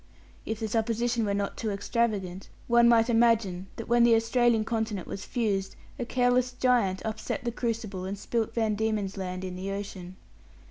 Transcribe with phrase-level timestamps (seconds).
[0.47, 5.07] If the supposition were not too extravagant, one might imagine that when the Australian continent
[5.07, 9.69] was fused, a careless giant upset the crucible, and spilt Van Diemen's land in the
[9.69, 10.15] ocean.